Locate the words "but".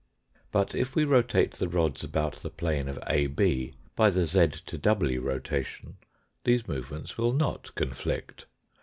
0.51-0.73